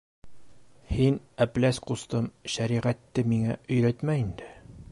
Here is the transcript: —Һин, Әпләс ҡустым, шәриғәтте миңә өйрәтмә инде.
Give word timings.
—Һин, 0.99 1.19
Әпләс 1.45 1.79
ҡустым, 1.91 2.29
шәриғәтте 2.53 3.27
миңә 3.35 3.59
өйрәтмә 3.77 4.17
инде. 4.23 4.49